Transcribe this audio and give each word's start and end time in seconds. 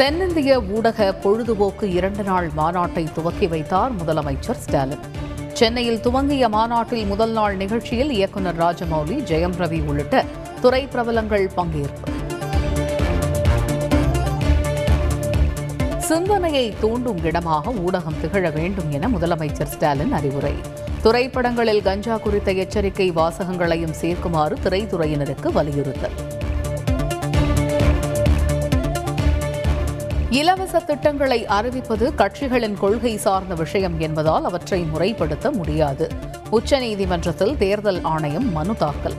தென்னிந்திய 0.00 0.60
ஊடக 0.60 1.12
பொழுதுபோக்கு 1.12 1.90
இரண்டு 1.92 2.22
நாள் 2.22 2.50
மாநாட்டை 2.56 3.12
துவக்கி 3.12 3.46
வைத்தார் 3.46 3.92
முதலமைச்சர் 3.96 4.58
ஸ்டாலின். 4.58 4.98
சென்னையில் 5.52 6.00
துவங்கிய 6.00 6.48
மாநாட்டில் 6.48 7.06
முதல் 7.06 7.30
நாள் 7.30 7.56
நிகழ்ச்சியில் 7.56 8.10
இயக்குநர் 8.10 8.58
ராஜமௌலி 8.58 9.16
ஜெயம் 9.30 9.56
ரவி 9.58 9.86
உள்ளிட்ட 9.86 10.24
துறை 10.60 10.86
பிரபலங்கள் 10.86 11.50
பங்கேற்பு. 11.56 12.06
சிந்தனையை 15.98 16.74
தூண்டும் 16.80 17.24
இடமாக 17.24 17.70
ஊடகம் 17.70 18.20
திகழ 18.20 18.50
வேண்டும் 18.50 18.90
என 18.90 19.08
முதலமைச்சர் 19.08 19.72
ஸ்டாலின் 19.74 20.12
அறிவுரை. 20.12 20.54
திரைப்படங்களில் 21.02 21.82
கஞ்சா 21.82 22.16
குறித்த 22.16 22.52
எச்சரிக்கை 22.52 23.10
வாசகங்களையும் 23.12 23.94
சேர்க்குமாறு 24.00 24.56
திரைத்துறையினருக்கு 24.64 25.52
வலியுறுத்தல். 25.52 26.39
இலவச 30.30 30.78
திட்டங்களை 30.78 31.46
அறிவிப்பது 31.46 32.14
கட்சிகளின் 32.14 32.74
கொள்கை 32.74 33.16
சார்ந்த 33.16 33.54
விஷயம் 33.54 34.00
என்பதால் 34.00 34.44
அவற்றை 34.44 34.86
முறைப்படுத்த 34.94 35.52
முடியாது. 35.52 36.08
உச்சநீதிமன்றத்தில் 36.50 37.56
தேர்தல் 37.56 38.00
ஆணையம் 38.02 38.52
மனு 38.52 38.74
தாக்கல். 38.74 39.14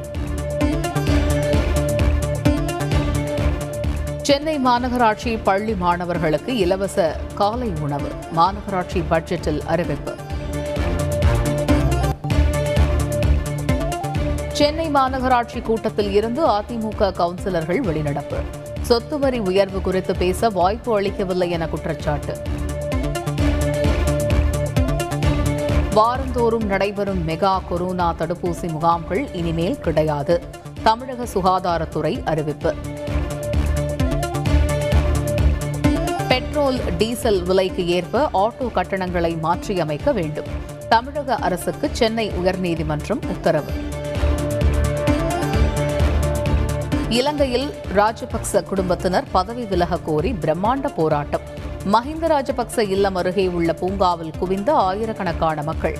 சென்னை 4.21 4.59
மாநகராட்சி 4.65 5.39
பள்ளி 5.43 5.75
மாணவர்களுக்கு 5.75 6.57
இலவச 6.57 7.19
காலை 7.35 7.71
உணவு 7.81 8.09
மாநகராட்சி 8.35 9.03
பட்ஜெட்டில் 9.09 9.61
அறிவிப்பு. 9.65 10.15
சென்னை 14.51 14.89
மாநகராட்சி 14.89 15.61
கூட்டத்தில் 15.61 16.11
இருந்து 16.11 16.47
அதிமுக 16.47 16.99
கவுன்சிலர்கள் 16.99 17.79
வெளிநடப்பு. 17.79 18.60
சொத்து 18.91 19.19
வரி 19.19 19.39
உயர்வு 19.39 19.81
குறித்து 19.81 20.15
பேச 20.15 20.49
வாய்ப்பு 20.49 20.95
அளிக்கவில்லை 20.95 21.49
என 21.49 21.67
குற்றச்சாட்டு. 21.67 22.37
வாரந்தோறும் 25.93 26.65
நடைபெறும் 26.65 27.27
மெகா 27.27 27.61
கொரோனா 27.69 28.15
தடுப்பூசி 28.19 28.67
முகாம்கள் 28.67 29.33
இனிமேல் 29.33 29.79
கிடையாது 29.79 30.41
தமிழக 30.83 31.23
சுகாதாரத்துறை 31.23 32.23
அறிவிப்பு. 32.25 32.75
பெட்ரோல் 36.27 36.79
டீசல் 36.97 37.43
விலைக்கு 37.43 37.87
ஏற்ப 37.87 38.29
ஆட்டோ 38.33 38.71
கட்டணங்களை 38.71 39.39
மாற்றியமைக்க 39.39 40.11
வேண்டும் 40.11 40.47
தமிழக 40.89 41.35
அரசுக்கு 41.35 41.89
சென்னை 41.91 42.29
உயர்நீதிமன்றம் 42.29 43.25
உத்தரவு. 43.27 43.71
இலங்கையில் 47.17 47.73
ராஜபக்ச 47.95 48.63
குடும்பத்தினர் 48.63 49.25
பதவி 49.31 49.63
விலக 49.65 49.97
கோரி 49.97 50.31
பிரம்மாண்ட 50.31 50.87
போராட்டம். 50.95 51.41
மஹிந்த 51.93 52.27
ராஜபக்ச 52.27 52.89
இல்லம் 52.89 53.15
அருகே 53.15 53.47
உள்ள 53.47 53.73
பூங்காவில் 53.73 54.31
குவிந்த 54.39 54.73
ஆயிரக்கணக்கான 54.73 55.63
மக்கள். 55.63 55.97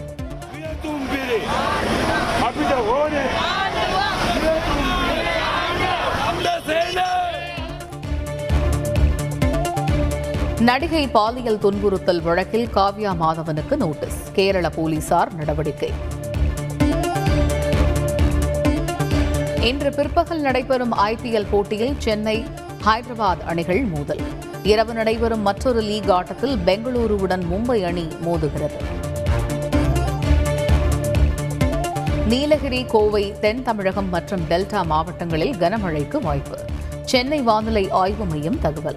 நடிகை 10.60 11.08
பாலியல் 11.08 11.58
துன்புறுத்தல் 11.58 12.22
வழக்கில் 12.22 12.68
காவ்யா 12.76 13.14
மாதவனுக்கு 13.22 13.76
நோட்டீஸ். 13.76 14.22
கேரள 14.34 14.70
போலீசார் 14.70 15.34
நடவடிக்கை. 15.34 16.20
இன்று 19.62 19.92
பிற்பகல் 19.92 20.40
நடைபெறும் 20.40 20.94
ஐபிஎல் 20.94 21.46
போட்டியில் 21.52 21.96
சென்னை 21.98 22.46
ஹைதராபாத் 22.86 23.42
அணிகள் 23.46 23.84
மோதல். 23.84 24.20
இரவு 24.64 24.94
நடைபெறும் 24.94 25.42
மற்றொரு 25.42 25.82
லீக் 25.82 26.10
ஆட்டத்தில் 26.10 26.58
பெங்களூருவுடன் 26.66 27.42
மும்பை 27.52 27.84
அணி 27.84 28.08
மோதுகிறது. 28.26 28.80
நீலகிரி 32.28 32.86
கோவை 32.86 33.40
தென் 33.40 33.64
தமிழகம் 33.64 34.10
மற்றும் 34.10 34.42
டெல்டா 34.50 34.86
மாவட்டங்களில் 34.86 35.56
கனமழைக்கு 35.56 36.18
வாய்ப்பு. 36.22 36.58
சென்னை 37.04 37.42
வானிலை 37.42 37.90
ஆய்வு 37.90 38.26
மையம் 38.26 38.60
தகவல். 38.60 38.96